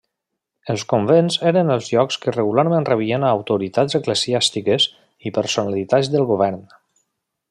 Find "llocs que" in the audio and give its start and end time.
1.91-2.33